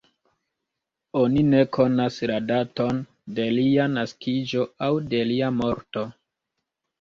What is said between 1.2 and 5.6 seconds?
Oni ne konas la daton de lia naskiĝo aŭ de lia